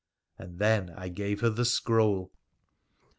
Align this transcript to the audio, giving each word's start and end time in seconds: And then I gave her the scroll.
And 0.39 0.57
then 0.57 0.89
I 0.97 1.09
gave 1.09 1.41
her 1.41 1.51
the 1.51 1.63
scroll. 1.63 2.31